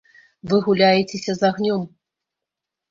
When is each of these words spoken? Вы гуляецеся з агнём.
Вы 0.53 0.57
гуляецеся 0.69 1.31
з 1.43 1.53
агнём. 1.53 1.81